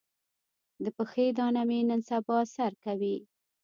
د 0.83 0.85
پښې 0.97 1.25
دانه 1.37 1.61
مې 1.67 1.79
نن 1.89 2.01
سبا 2.09 2.37
کې 2.43 2.51
سر 2.55 2.71
کوي. 2.83 3.15